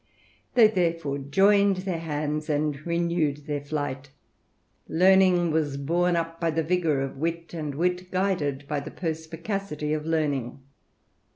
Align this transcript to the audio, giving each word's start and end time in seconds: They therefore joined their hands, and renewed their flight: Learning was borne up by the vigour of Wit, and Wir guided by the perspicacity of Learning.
They 0.55 0.65
therefore 0.67 1.19
joined 1.19 1.77
their 1.85 1.99
hands, 1.99 2.49
and 2.49 2.87
renewed 2.87 3.45
their 3.45 3.61
flight: 3.61 4.09
Learning 4.87 5.51
was 5.51 5.77
borne 5.77 6.15
up 6.15 6.39
by 6.41 6.49
the 6.49 6.63
vigour 6.63 7.01
of 7.01 7.17
Wit, 7.17 7.53
and 7.53 7.75
Wir 7.75 7.93
guided 8.09 8.67
by 8.67 8.79
the 8.79 8.89
perspicacity 8.89 9.93
of 9.93 10.07
Learning. 10.07 10.59